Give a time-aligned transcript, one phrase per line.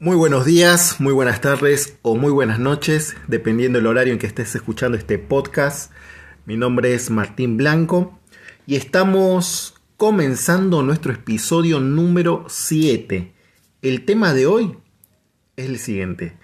[0.00, 4.28] Muy buenos días, muy buenas tardes o muy buenas noches, dependiendo del horario en que
[4.28, 5.90] estés escuchando este podcast.
[6.46, 8.16] Mi nombre es Martín Blanco
[8.64, 13.34] y estamos comenzando nuestro episodio número 7.
[13.82, 14.78] El tema de hoy
[15.56, 16.38] es el siguiente.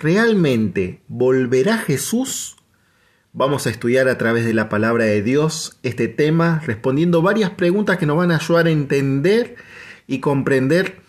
[0.00, 2.56] ¿Realmente volverá Jesús?
[3.34, 7.98] Vamos a estudiar a través de la palabra de Dios este tema, respondiendo varias preguntas
[7.98, 9.56] que nos van a ayudar a entender
[10.06, 11.03] y comprender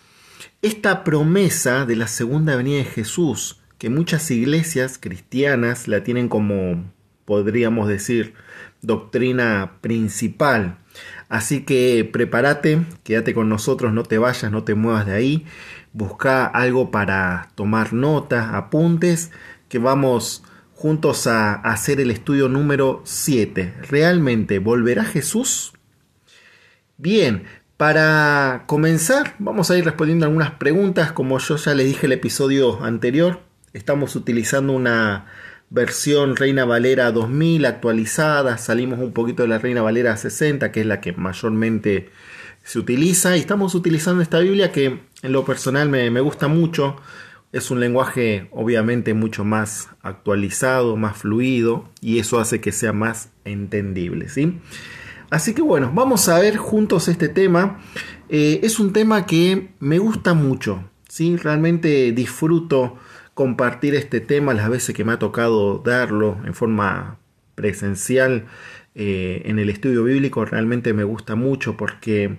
[0.62, 6.90] esta promesa de la segunda venida de Jesús, que muchas iglesias cristianas la tienen como,
[7.24, 8.34] podríamos decir,
[8.82, 10.78] doctrina principal.
[11.28, 15.46] Así que prepárate, quédate con nosotros, no te vayas, no te muevas de ahí,
[15.92, 19.32] busca algo para tomar notas, apuntes,
[19.68, 23.74] que vamos juntos a hacer el estudio número 7.
[23.88, 25.72] ¿Realmente volverá Jesús?
[26.98, 27.44] Bien,
[27.76, 31.12] para comenzar, vamos a ir respondiendo algunas preguntas.
[31.12, 33.40] Como yo ya le dije el episodio anterior,
[33.74, 35.26] estamos utilizando una
[35.68, 38.56] versión Reina Valera 2000 actualizada.
[38.56, 42.10] Salimos un poquito de la Reina Valera 60, que es la que mayormente
[42.64, 43.36] se utiliza.
[43.36, 46.96] Y estamos utilizando esta Biblia que en lo personal me, me gusta mucho.
[47.52, 53.30] Es un lenguaje obviamente mucho más actualizado, más fluido, y eso hace que sea más
[53.44, 54.30] entendible.
[54.30, 54.60] ¿sí?
[55.30, 57.80] Así que bueno, vamos a ver juntos este tema.
[58.28, 61.36] Eh, es un tema que me gusta mucho, ¿sí?
[61.36, 62.96] realmente disfruto
[63.34, 67.18] compartir este tema las veces que me ha tocado darlo en forma
[67.54, 68.46] presencial
[68.94, 70.44] eh, en el estudio bíblico.
[70.44, 72.38] Realmente me gusta mucho porque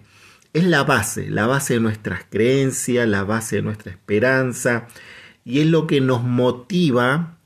[0.53, 4.87] es la base, la base de nuestras creencias, la base de nuestra esperanza
[5.43, 7.37] y es lo que nos motiva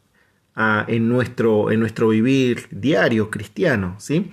[0.87, 3.95] en, nuestro, en nuestro vivir diario cristiano.
[3.99, 4.31] ¿sí?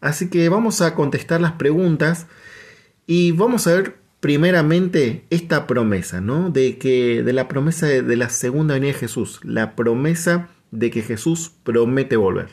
[0.00, 2.26] Así que vamos a contestar las preguntas
[3.06, 6.50] y vamos a ver primeramente esta promesa, ¿no?
[6.50, 11.02] De que de la promesa de, la segunda venida de Jesús, la promesa de que
[11.02, 12.48] Jesús promete volver.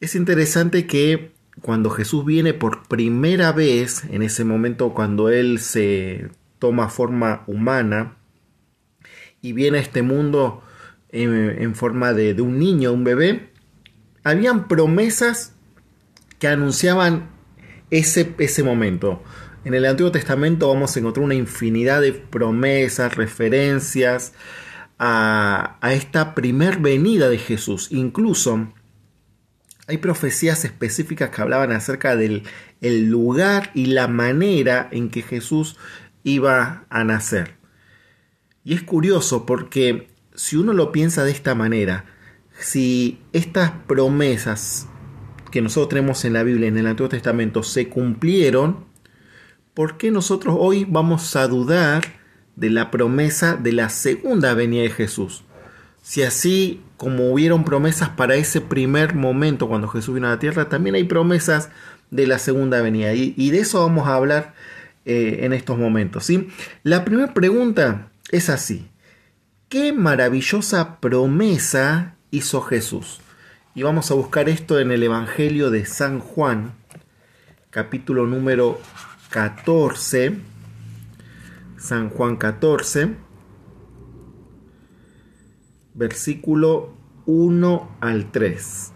[0.00, 1.32] Es interesante que
[1.62, 6.28] cuando Jesús viene por primera vez, en ese momento cuando Él se
[6.58, 8.16] toma forma humana
[9.40, 10.62] y viene a este mundo
[11.10, 13.50] en, forma de, de, un niño, un bebé,
[14.22, 15.57] habían promesas
[16.38, 17.30] que anunciaban
[17.90, 19.22] ese, ese momento.
[19.64, 24.32] En el Antiguo Testamento vamos a encontrar una infinidad de promesas, referencias
[24.98, 27.88] a, esta primer venida de Jesús.
[27.90, 28.72] Incluso
[29.86, 32.44] hay profecías específicas que hablaban acerca del
[32.80, 35.76] el lugar y la manera en que Jesús
[36.24, 37.56] iba a nacer.
[38.64, 42.04] Y es curioso porque si uno lo piensa de esta manera,
[42.58, 44.88] si estas promesas
[45.50, 48.84] que nosotros tenemos en la Biblia, en el Antiguo Testamento, se cumplieron,
[49.74, 52.02] ¿por qué nosotros hoy vamos a dudar
[52.56, 55.44] de la promesa de la segunda venida de Jesús?
[56.02, 60.68] Si así como hubieron promesas para ese primer momento cuando Jesús vino a la tierra,
[60.68, 61.70] también hay promesas
[62.10, 63.12] de la segunda venida.
[63.14, 64.54] Y, de eso vamos a hablar
[65.04, 66.24] eh, en estos momentos.
[66.24, 66.48] ¿sí?
[66.82, 68.88] La primera pregunta es así.
[69.68, 73.20] ¿Qué maravillosa promesa hizo Jesús?
[73.74, 76.74] Y vamos a buscar esto en el Evangelio de San Juan,
[77.70, 78.80] capítulo número
[79.30, 80.38] 14.
[81.76, 83.14] San Juan 14,
[85.94, 86.94] versículo
[87.26, 88.92] 1 al 3.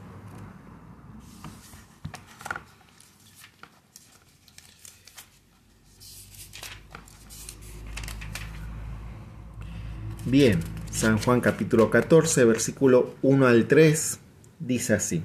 [10.25, 10.59] Bien,
[10.91, 14.22] San Juan capítulo 14, versículo 1 al 3
[14.63, 15.23] dice así,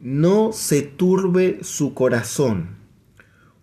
[0.00, 2.76] no se turbe su corazón.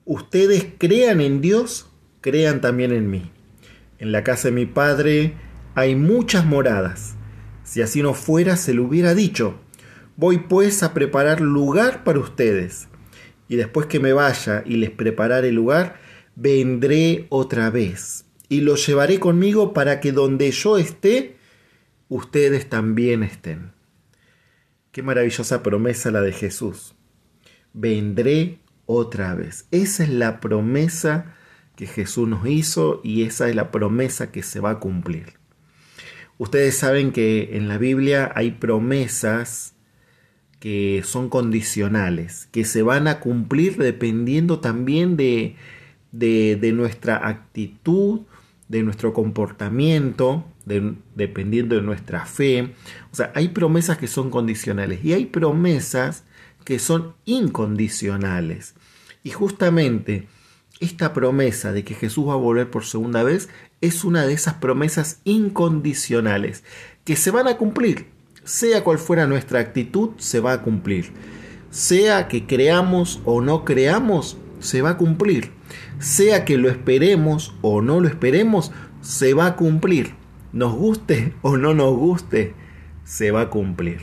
[0.05, 1.89] Ustedes crean en Dios,
[2.21, 3.31] crean también en mí.
[3.99, 5.33] En la casa de mi Padre
[5.75, 7.15] hay muchas moradas.
[7.63, 9.59] Si así no fuera, se lo hubiera dicho.
[10.15, 12.87] Voy pues a preparar lugar para ustedes.
[13.49, 15.99] Y después que me vaya y les prepararé lugar,
[16.35, 18.25] vendré otra vez.
[18.49, 21.35] Y los llevaré conmigo para que donde yo esté,
[22.09, 23.76] ustedes también estén.
[24.97, 26.95] Qué maravillosa promesa la de Jesús.
[27.71, 28.57] Vendré
[28.88, 29.67] otra vez.
[29.69, 31.35] Esa es la promesa
[31.75, 35.33] que Jesús nos hizo y esa es la promesa que se va a cumplir.
[36.39, 39.75] Ustedes saben que en la Biblia hay promesas
[40.59, 45.57] que son condicionales, que se van a cumplir dependiendo también de,
[46.11, 48.21] de, nuestra actitud,
[48.67, 50.45] de nuestro comportamiento,
[51.15, 52.73] dependiendo de nuestra fe.
[53.11, 56.23] O sea, hay promesas que son condicionales y hay promesas
[56.63, 58.75] que son incondicionales.
[59.23, 60.27] Y justamente
[60.79, 63.49] esta promesa de que Jesús va a volver por segunda vez
[63.81, 66.63] es una de esas promesas incondicionales
[67.03, 68.07] que se van a cumplir.
[68.43, 71.11] Sea cual fuera nuestra actitud, se va a cumplir.
[71.69, 75.51] Sea que creamos o no creamos, se va a cumplir.
[75.99, 78.71] Sea que lo esperemos o no lo esperemos,
[79.01, 80.15] se va a cumplir.
[80.53, 82.53] Nos guste o no nos guste,
[83.03, 83.99] se va a cumplir.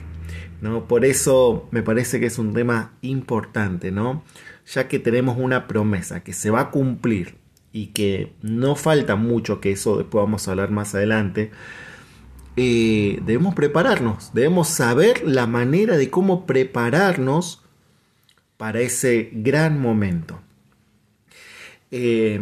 [0.61, 0.87] ¿no?
[0.89, 4.23] Por eso me parece que es un tema importante, ¿no?
[4.67, 7.37] ya que tenemos una promesa que se va a cumplir
[7.73, 11.51] y que no falta mucho, que eso después vamos a hablar más adelante,
[12.57, 17.65] eh, debemos prepararnos, debemos saber la manera de cómo prepararnos
[18.57, 20.41] para ese gran momento.
[21.97, 22.41] Eh,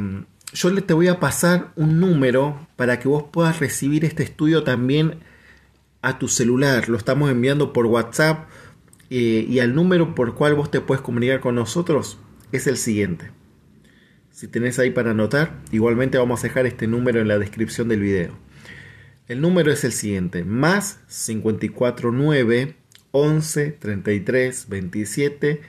[0.54, 5.18] yo te voy a pasar un número para que vos puedas recibir este estudio también
[6.00, 6.88] a tu celular.
[6.88, 8.48] Lo estamos enviando por WhatsApp
[9.10, 12.18] eh, y al número por cual vos te puedes comunicar con nosotros
[12.50, 13.30] es el siguiente.
[14.30, 18.00] Si tenés ahí para anotar, igualmente vamos a dejar este número en la descripción del
[18.00, 18.32] video.
[19.28, 22.74] El número es el siguiente, más 549
[23.10, 25.60] 11 33 27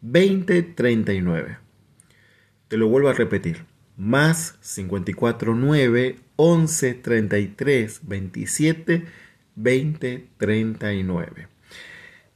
[0.00, 1.65] 20 39.
[2.68, 3.64] Te lo vuelvo a repetir,
[3.96, 9.04] más 549 11 33 27
[9.54, 11.48] 20 39.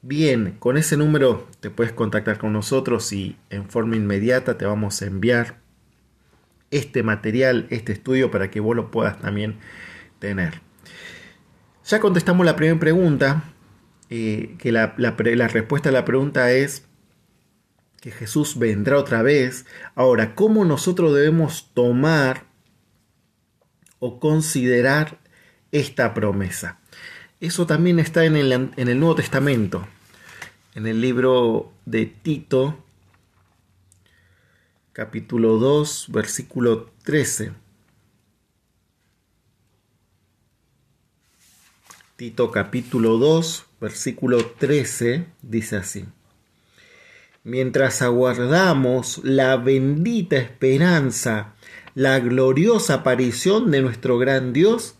[0.02, 5.02] Bien, con ese número te puedes contactar con nosotros y en forma inmediata te vamos
[5.02, 5.58] a enviar
[6.70, 9.56] este material, este estudio para que vos lo puedas también
[10.20, 10.60] tener.
[11.84, 13.42] Ya contestamos la primera pregunta,
[14.10, 16.86] eh, que la, la respuesta a la pregunta es
[18.00, 19.66] que Jesús vendrá otra vez.
[19.94, 22.46] Ahora, ¿cómo nosotros debemos tomar
[23.98, 25.18] o considerar
[25.70, 26.80] esta promesa?
[27.40, 29.86] Eso también está en el, en el Nuevo Testamento,
[30.74, 32.82] en el libro de Tito,
[34.92, 37.52] capítulo 2, versículo 13.
[42.16, 46.06] Tito capítulo 2, versículo 13 dice así.
[47.42, 51.54] Mientras aguardamos la bendita esperanza,
[51.94, 54.96] la gloriosa aparición de nuestro gran Dios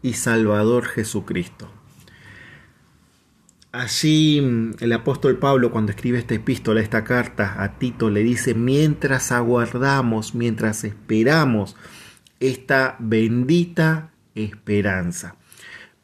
[0.00, 1.68] y Salvador Jesucristo.
[3.72, 9.32] Allí el apóstol Pablo cuando escribe esta epístola, esta carta a Tito, le dice, mientras
[9.32, 11.74] aguardamos, mientras esperamos
[12.38, 15.34] esta bendita esperanza.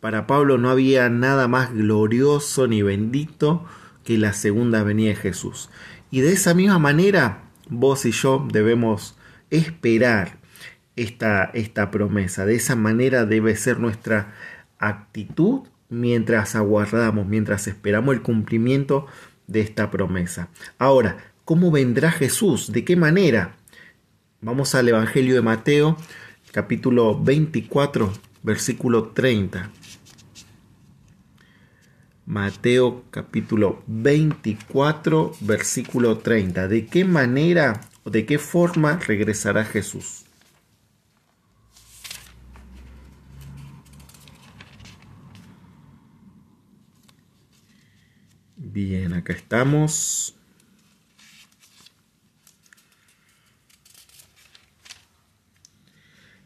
[0.01, 3.65] Para Pablo no había nada más glorioso ni bendito
[4.09, 5.69] que la segunda venida de Jesús.
[6.11, 9.19] Y de esa misma manera, vos y yo debemos
[9.51, 10.39] esperar
[10.97, 12.47] esta, esta promesa.
[12.47, 14.33] De esa manera debe ser nuestra
[14.79, 19.05] actitud mientras aguardamos, mientras esperamos el cumplimiento
[19.47, 20.49] de esta promesa.
[20.79, 22.73] Ahora, ¿cómo vendrá Jesús?
[22.73, 23.57] ¿De qué manera?
[24.41, 25.99] Vamos al Evangelio de Mateo,
[26.51, 28.11] capítulo 24,
[28.43, 29.71] versículo 30.
[32.29, 36.69] Mateo capítulo 24, versículo 30.
[36.69, 40.27] ¿De qué manera o de qué forma regresará Jesús?
[48.57, 50.37] Bien, acá estamos.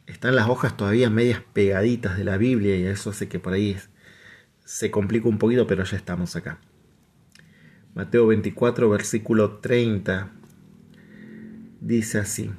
[0.06, 3.76] Están las hojas todavía medias pegaditas de la Biblia y eso hace que por ahí
[4.72, 6.58] se complica un poquito, pero ya estamos acá.
[7.94, 10.32] Mateo 24, versículo 30,
[11.82, 12.50] dice así.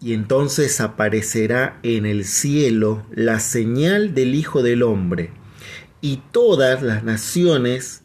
[0.00, 5.30] Y entonces aparecerá en el cielo la señal del Hijo del Hombre
[6.00, 8.02] y todas las naciones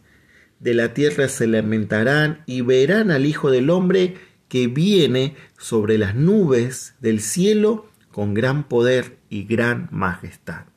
[0.59, 4.17] de la tierra se lamentarán y verán al Hijo del Hombre
[4.49, 10.72] que viene sobre las nubes del cielo con gran poder y gran majestad.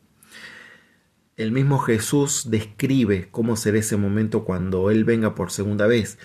[1.36, 6.16] El mismo Jesús describe cómo será ese momento cuando Él venga por segunda vez.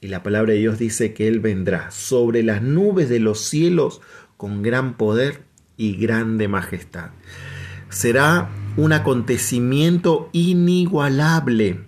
[0.00, 4.00] Y la palabra de Dios dice que Él vendrá sobre las nubes de los cielos
[4.36, 5.42] con gran poder
[5.76, 7.10] y grande majestad.
[7.88, 11.80] Será un acontecimiento inigualable.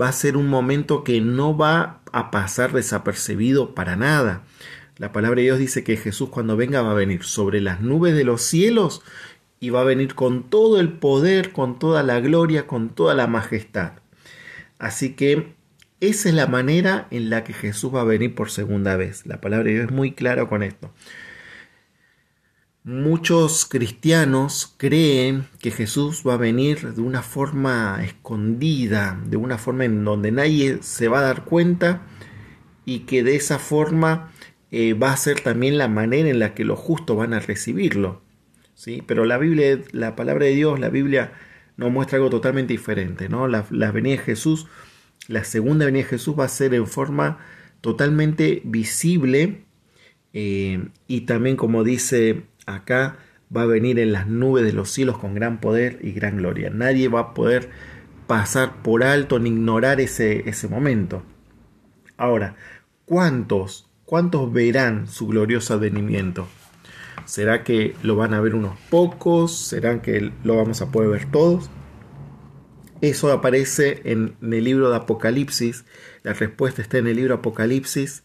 [0.00, 4.44] Va a ser un momento que no va a pasar desapercibido para nada.
[4.98, 8.14] La palabra de Dios dice que Jesús cuando venga va a venir sobre las nubes
[8.14, 9.02] de los cielos
[9.60, 13.26] y va a venir con todo el poder, con toda la gloria, con toda la
[13.26, 13.92] majestad.
[14.78, 15.54] Así que
[16.00, 19.26] esa es la manera en la que Jesús va a venir por segunda vez.
[19.26, 20.90] La palabra de Dios es muy clara con esto.
[22.82, 29.84] Muchos cristianos creen que Jesús va a venir de una forma escondida, de una forma
[29.84, 32.00] en donde nadie se va a dar cuenta
[32.86, 34.32] y que de esa forma
[34.70, 38.22] eh, va a ser también la manera en la que los justos van a recibirlo.
[38.80, 39.02] ¿Sí?
[39.06, 41.32] Pero la Biblia, la palabra de Dios, la Biblia
[41.76, 43.28] nos muestra algo totalmente diferente.
[43.28, 43.46] ¿no?
[43.46, 44.68] La, de Jesús,
[45.28, 47.38] la segunda venida de Jesús va a ser en forma
[47.82, 49.64] totalmente visible
[50.32, 53.18] eh, y también como dice acá,
[53.54, 56.70] va a venir en las nubes de los cielos con gran poder y gran gloria.
[56.70, 57.68] Nadie va a poder
[58.26, 61.22] pasar por alto ni ignorar ese, ese momento.
[62.16, 62.56] Ahora,
[63.04, 66.48] ¿cuántos ¿Cuántos verán su glorioso advenimiento?
[67.26, 69.56] ¿Será que lo van a ver unos pocos?
[69.56, 71.70] ¿Será que lo vamos a poder ver todos?
[73.00, 75.84] Eso aparece en el libro de Apocalipsis.
[76.22, 78.24] La respuesta está en el libro Apocalipsis,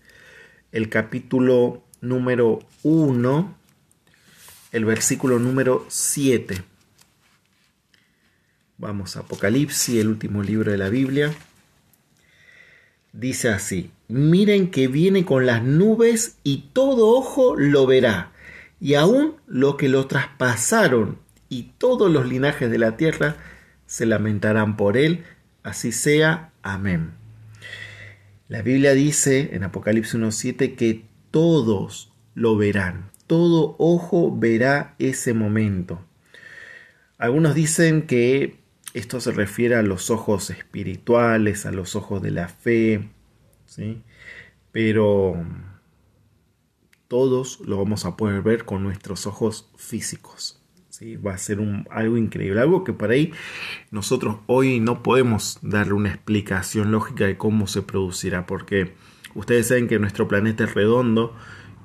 [0.72, 3.58] el capítulo número 1,
[4.74, 6.62] el versículo número 7.
[8.78, 11.34] Vamos a Apocalipsis, el último libro de la Biblia.
[13.14, 18.34] Dice así, miren que viene con las nubes y todo ojo lo verá,
[18.80, 23.38] y aún lo que lo traspasaron y todos los linajes de la tierra
[23.86, 25.24] se lamentarán por él,
[25.64, 26.52] así sea.
[26.62, 27.12] Amén.
[28.48, 36.00] La Biblia dice en Apocalipsis 1.7 que todos lo verán, todo ojo verá ese momento.
[37.18, 38.60] Algunos dicen que
[38.94, 43.10] esto se refiere a los ojos espirituales, a los ojos de la fe,
[43.66, 44.02] ¿sí?
[44.72, 45.44] Pero
[47.16, 50.60] todos lo vamos a poder ver con nuestros ojos físicos.
[50.90, 51.16] ¿sí?
[51.16, 53.32] Va a ser algo increíble, algo que por ahí
[53.90, 58.96] nosotros hoy no podemos darle una explicación lógica de cómo se producirá, porque
[59.34, 61.34] ustedes saben que nuestro planeta es redondo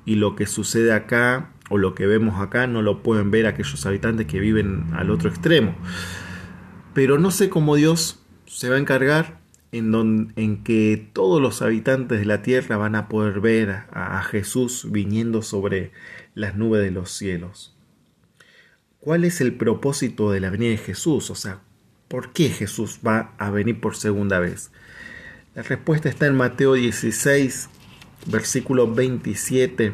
[0.03, 3.85] y lo que sucede acá o lo que vemos acá no lo pueden ver aquellos
[3.85, 5.75] habitantes que viven al otro extremo.
[6.93, 9.39] Pero no sé cómo Dios se va a encargar
[9.71, 14.23] en, en que todos los habitantes de la tierra van a poder ver a, a
[14.23, 15.91] Jesús viniendo sobre
[16.35, 17.75] las nubes de los cielos.
[18.99, 21.29] ¿Cuál es el propósito de la venida de Jesús?
[21.29, 21.61] O sea,
[22.07, 24.71] ¿por qué Jesús va a venir por segunda vez?
[25.55, 27.69] La respuesta está en Mateo 16,
[28.27, 29.93] versículo 27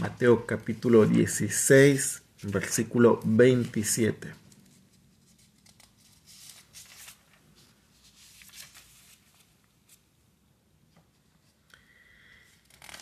[0.00, 4.34] Mateo capítulo 16, versículo 27.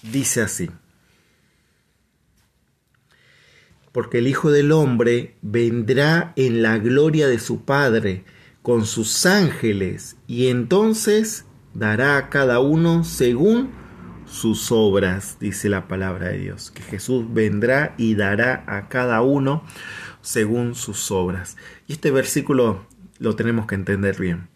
[0.03, 0.71] Dice así,
[3.93, 8.25] porque el Hijo del Hombre vendrá en la gloria de su Padre
[8.63, 13.71] con sus ángeles y entonces dará a cada uno según
[14.31, 19.65] sus obras, dice la palabra de Dios, que Jesús vendrá y dará a cada uno
[20.21, 21.57] según sus obras.
[21.87, 22.87] Y este versículo
[23.19, 24.49] lo tenemos que entender bien,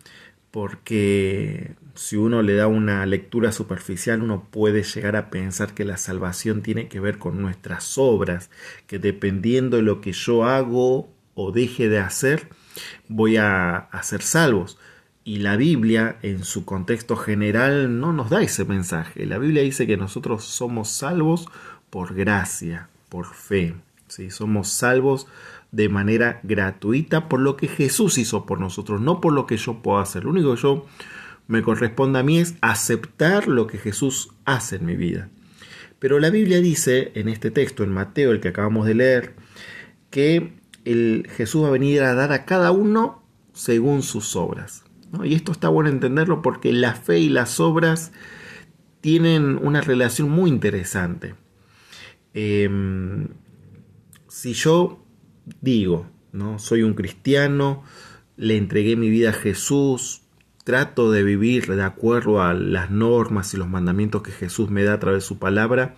[0.51, 5.97] porque si uno le da una lectura superficial, uno puede llegar a pensar que la
[5.97, 8.51] salvación tiene que ver con nuestras obras,
[8.87, 12.49] que dependiendo de lo que yo hago o deje de hacer,
[13.09, 14.79] voy a, ser salvos.
[15.25, 19.25] Y la Biblia, en su contexto general, no nos da ese mensaje.
[19.25, 21.49] La Biblia dice que nosotros somos salvos
[21.91, 23.75] por gracia, por fe.
[24.09, 24.31] ¿sí?
[24.31, 25.29] Somos salvos
[25.71, 29.83] de manera gratuita por lo que Jesús hizo por nosotros, no por lo que yo
[29.83, 30.25] puedo hacer.
[30.25, 30.87] Lo único que yo
[31.47, 35.29] me corresponde a mí es aceptar lo que Jesús hace en mi vida.
[35.99, 39.35] Pero la Biblia dice en este texto, en Mateo, el que acabamos de leer,
[40.11, 40.53] que
[40.85, 44.85] el Jesús va a venir a dar a cada uno según sus obras.
[45.25, 48.13] Y esto está bueno entenderlo porque la fe y las obras
[49.01, 51.35] tienen una relación muy interesante.
[52.35, 53.29] Em,
[54.29, 55.05] si yo
[55.61, 56.59] digo, ¿no?
[56.59, 57.83] soy un cristiano,
[58.37, 60.23] le entregué mi vida a Jesús,
[60.65, 64.95] trato de vivir de acuerdo a las normas y los mandamientos que Jesús me da
[64.95, 65.97] a través de su palabra,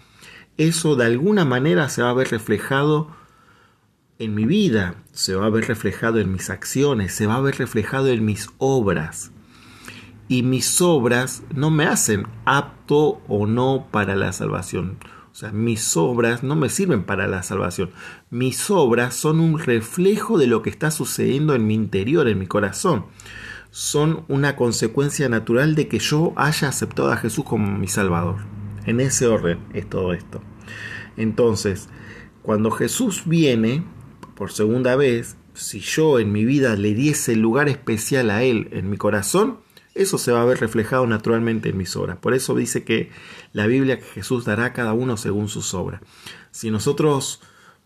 [0.56, 3.10] eso de alguna manera se va a ver reflejado
[4.18, 7.56] en mi vida, se va a ver reflejado en mis acciones, se va a ver
[7.56, 9.32] reflejado en mis obras.
[10.28, 14.98] Y mis obras no me hacen apto o no para la salvación.
[15.32, 17.90] O sea, mis obras no me sirven para la salvación.
[18.30, 22.46] Mis obras son un reflejo de lo que está sucediendo en mi interior, en mi
[22.46, 23.06] corazón.
[23.70, 28.36] Son una consecuencia natural de que yo haya aceptado a Jesús como mi Salvador.
[28.86, 30.40] En ese orden es todo esto.
[31.16, 31.88] Entonces,
[32.42, 33.82] cuando Jesús viene,
[34.34, 38.90] por segunda vez, si yo en mi vida le diese lugar especial a Él en
[38.90, 39.58] mi corazón,
[39.94, 42.18] eso se va a ver reflejado naturalmente en mis obras.
[42.18, 43.10] Por eso dice que
[43.52, 46.00] la Biblia que Jesús dará a cada uno según sus obras.
[46.50, 47.40] Si nosotros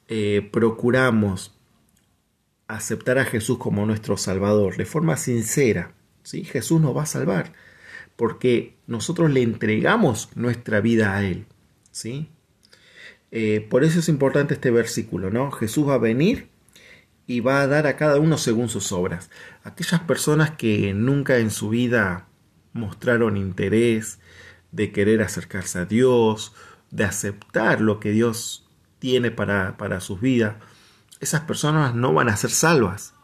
[0.09, 1.55] eh, procuramos
[2.67, 6.45] aceptar a Jesús como nuestro Salvador de forma sincera, ¿sí?
[6.45, 7.53] Jesús nos va a salvar,
[8.17, 11.47] porque nosotros le entregamos nuestra vida a Él.
[11.99, 12.29] ¿sí?
[13.31, 15.51] Eh, por eso es importante este versículo, ¿no?
[15.51, 16.49] Jesús va a venir
[17.27, 19.31] y va a dar a cada uno según sus obras.
[19.63, 22.27] Aquellas personas que nunca en su vida
[22.73, 24.19] mostraron interés
[24.73, 26.55] de querer acercarse a Dios,
[26.91, 28.67] de aceptar lo que Dios
[28.99, 30.57] tiene para, para sus vidas,
[31.21, 33.15] esas personas no van a ser salvas.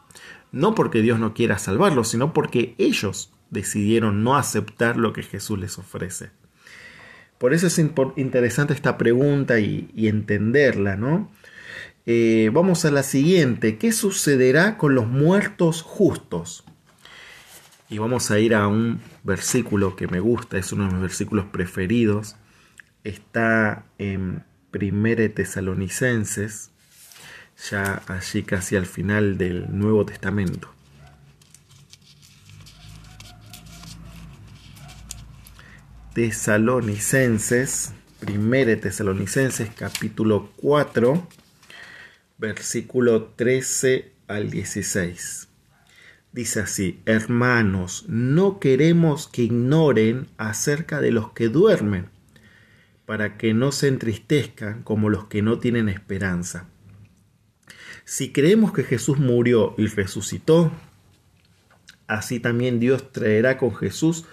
[0.51, 5.59] No porque Dios no quiera salvarlos, sino porque ellos decidieron no aceptar lo que Jesús
[5.59, 6.31] les ofrece.
[7.37, 11.31] Por eso es interesante esta pregunta y, entenderla, ¿no?
[12.05, 13.77] Eh, vamos a la siguiente.
[13.77, 16.63] ¿Qué sucederá con los muertos justos?
[17.89, 21.45] Y vamos a ir a un versículo que me gusta, es uno de mis versículos
[21.45, 22.35] preferidos.
[23.03, 26.71] Está en Primere Tesalonicenses,
[27.69, 30.74] ya allí casi al final del Nuevo Testamento.
[36.15, 37.91] Tesalonicenses,
[38.25, 41.27] 1 Tesalonicenses capítulo 4,
[42.37, 45.49] versículo 13 al 16.
[46.31, 52.07] Dice así, hermanos, no queremos que ignoren acerca de los que duermen,
[53.05, 56.69] para que no se entristezcan como los que no tienen esperanza.
[58.05, 60.71] Si creemos que Jesús murió y resucitó,
[62.07, 64.23] así también Dios traerá con Jesús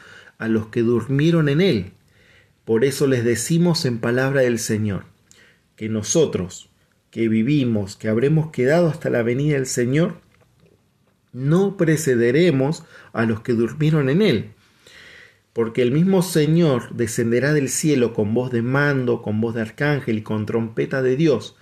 [0.43, 1.93] a los que durmieron en él.
[2.65, 5.05] Por eso les decimos en palabra del Señor,
[5.77, 6.69] que nosotros,
[7.11, 10.21] que vivimos, que habremos quedado hasta la venida del Señor,
[11.33, 14.51] no precederemos a los que durmieron en él.
[15.53, 20.19] Porque el mismo Señor descenderá del cielo con voz de mando, con voz de arcángel
[20.19, 21.57] y con trompeta de Dios,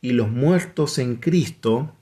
[0.00, 1.96] y los muertos en Cristo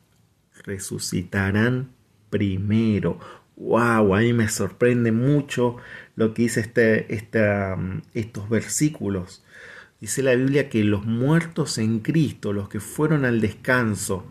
[0.65, 1.93] resucitarán
[2.29, 3.19] primero.
[3.57, 4.15] ¡Wow!
[4.15, 5.79] A mí me sorprende mucho
[6.19, 6.61] lo que dice
[7.09, 9.45] este, mm, estos versículos.
[10.01, 14.27] Dice la Biblia que los muertos en Cristo, los que fueron al descanso,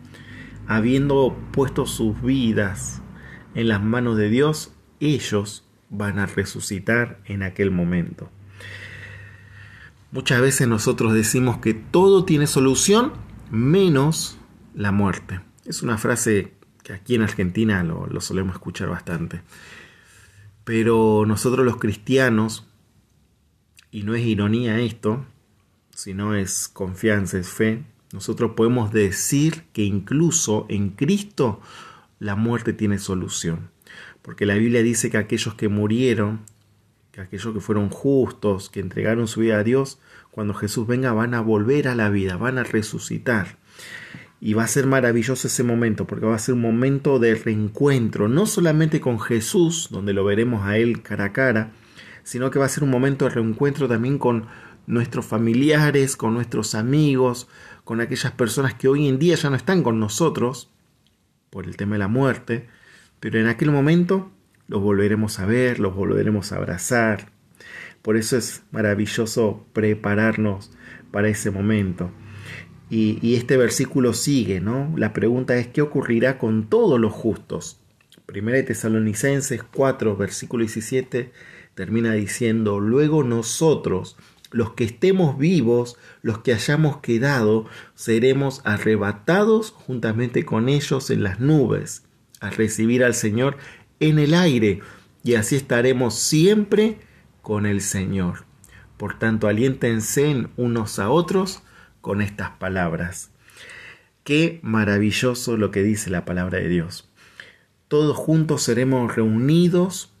[0.66, 3.00] habiendo puesto sus vidas
[3.54, 8.30] en las manos de Dios, ellos van a resucitar en aquel momento.
[10.12, 13.14] Muchas veces nosotros decimos que todo tiene solución
[13.50, 14.36] menos
[14.74, 15.40] la muerte.
[15.64, 19.40] Es una frase que aquí en Argentina lo, lo solemos escuchar bastante.
[20.68, 22.66] Pero nosotros los cristianos,
[23.90, 25.24] y no es ironía esto,
[25.94, 31.62] sino es confianza, es fe, nosotros podemos decir que incluso en Cristo
[32.18, 33.70] la muerte tiene solución.
[34.20, 36.42] Porque la Biblia dice que aquellos que murieron,
[37.12, 39.98] que aquellos que fueron justos, que entregaron su vida a Dios,
[40.30, 43.56] cuando Jesús venga van a volver a la vida, van a resucitar.
[44.40, 48.28] Y va a ser maravilloso ese momento, porque va a ser un momento de reencuentro,
[48.28, 51.72] no solamente con Jesús, donde lo veremos a Él cara a cara,
[52.22, 54.46] sino que va a ser un momento de reencuentro también con
[54.86, 57.48] nuestros familiares, con nuestros amigos,
[57.84, 60.70] con aquellas personas que hoy en día ya no están con nosotros,
[61.50, 62.68] por el tema de la muerte,
[63.20, 64.30] pero en aquel momento
[64.66, 67.32] los volveremos a ver, los volveremos a abrazar.
[68.02, 70.70] Por eso es maravilloso prepararnos
[71.10, 72.10] para ese momento.
[72.90, 74.94] Y, este versículo sigue, ¿no?
[74.96, 77.80] La pregunta es, ¿qué ocurrirá con todos los justos?
[78.24, 81.32] Primera de Tesalonicenses 4, versículo 17,
[81.74, 84.16] termina diciendo, luego nosotros,
[84.50, 91.40] los que estemos vivos, los que hayamos quedado, seremos arrebatados juntamente con ellos en las
[91.40, 92.04] nubes,
[92.40, 93.58] a recibir al Señor
[94.00, 94.80] en el aire,
[95.24, 96.98] y así estaremos siempre
[97.42, 98.44] con el Señor.
[98.96, 101.62] Por tanto, aliéntense unos a otros
[102.00, 103.30] con estas palabras.
[104.24, 107.10] Qué maravilloso lo que dice la palabra de Dios.
[107.88, 110.12] Todos juntos seremos reunidos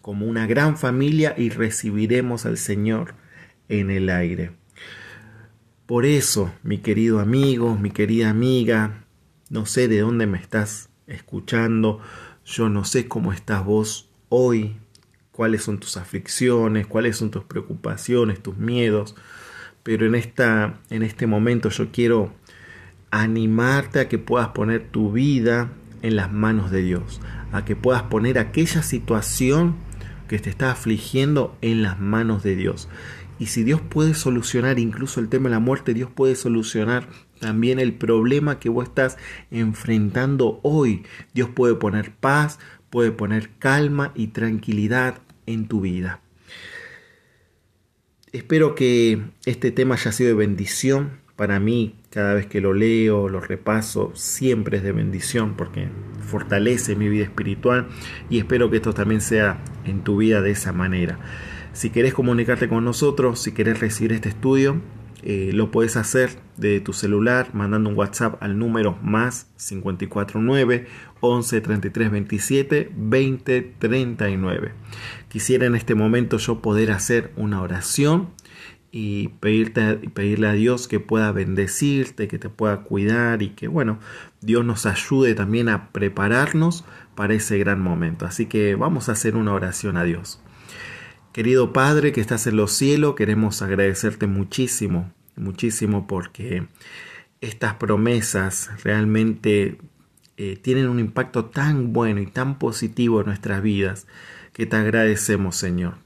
[0.00, 3.14] como una gran familia y recibiremos al Señor
[3.68, 4.52] en el aire.
[5.86, 9.04] Por eso, mi querido amigo, mi querida amiga,
[9.50, 12.00] no sé de dónde me estás escuchando,
[12.44, 14.76] yo no sé cómo estás vos hoy,
[15.30, 19.14] cuáles son tus aflicciones, cuáles son tus preocupaciones, tus miedos
[19.88, 22.30] pero en, esta, en este momento yo quiero
[23.10, 25.72] animarte a que puedas poner tu vida
[26.02, 27.22] en las manos de Dios,
[27.52, 29.76] a que puedas poner aquella situación
[30.28, 32.90] que te está afligiendo en las manos de Dios.
[33.38, 37.08] Y si Dios puede solucionar incluso el tema de la muerte, Dios puede solucionar
[37.40, 39.16] también el problema que vos estás
[39.50, 41.06] enfrentando hoy.
[41.32, 42.58] Dios puede poner paz,
[42.90, 46.20] puede poner calma y tranquilidad en tu vida.
[48.38, 53.28] Espero que este tema haya sido de bendición para mí, cada vez que lo leo,
[53.28, 55.88] lo repaso, siempre es de bendición porque
[56.20, 57.88] fortalece mi vida espiritual
[58.30, 61.18] y espero que esto también sea en tu vida de esa manera.
[61.72, 64.80] Si querés comunicarte con nosotros, si querés recibir este estudio,
[65.24, 70.86] eh, lo puedes hacer de tu celular mandando un WhatsApp al número más 549
[71.20, 74.72] 11 33 27 20 39.
[75.28, 78.30] Quisiera en este momento yo poder hacer una oración
[78.90, 83.98] y pedirte, pedirle a Dios que pueda bendecirte, que te pueda cuidar y que bueno,
[84.40, 88.24] Dios nos ayude también a prepararnos para ese gran momento.
[88.26, 90.40] Así que vamos a hacer una oración a Dios.
[91.32, 96.66] Querido Padre que estás en los cielos, queremos agradecerte muchísimo, muchísimo porque
[97.40, 99.78] estas promesas realmente
[100.38, 104.06] eh, tienen un impacto tan bueno y tan positivo en nuestras vidas
[104.54, 105.96] que te agradecemos Señor.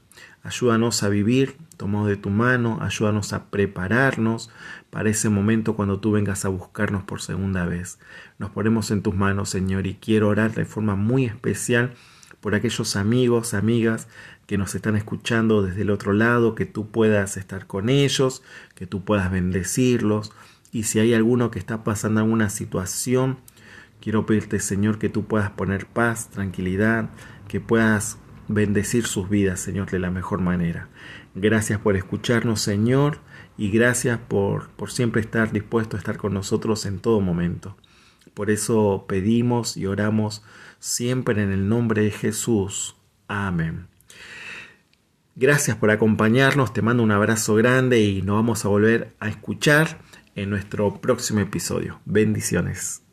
[0.43, 4.49] Ayúdanos a vivir tomado de tu mano, ayúdanos a prepararnos
[4.89, 7.99] para ese momento cuando tú vengas a buscarnos por segunda vez.
[8.39, 11.93] Nos ponemos en tus manos, Señor, y quiero orar de forma muy especial
[12.41, 14.07] por aquellos amigos, amigas
[14.47, 18.43] que nos están escuchando desde el otro lado, que tú puedas estar con ellos,
[18.75, 20.31] que tú puedas bendecirlos.
[20.71, 23.37] Y si hay alguno que está pasando alguna situación,
[24.03, 27.09] quiero pedirte, Señor, que tú puedas poner paz, tranquilidad,
[27.47, 28.17] que puedas
[28.49, 30.89] bendecir sus vidas, Señor, de la mejor manera.
[31.35, 33.19] Gracias por escucharnos, Señor,
[33.57, 37.77] y gracias por, por siempre estar dispuesto a estar con nosotros en todo momento.
[38.33, 40.43] Por eso pedimos y oramos
[40.79, 42.97] siempre en el nombre de Jesús.
[43.29, 43.87] Amén.
[45.37, 50.01] Gracias por acompañarnos, te mando un abrazo grande y nos vamos a volver a escuchar
[50.35, 52.01] en nuestro próximo episodio.
[52.03, 53.03] Bendiciones.